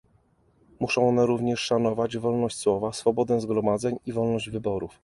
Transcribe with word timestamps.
Muszą 0.79 1.09
one 1.09 1.25
również 1.25 1.59
szanować 1.59 2.17
wolność 2.17 2.57
słowa, 2.57 2.93
swobodę 2.93 3.41
zgromadzeń 3.41 3.95
i 4.05 4.13
wolność 4.13 4.49
wyborów 4.49 4.91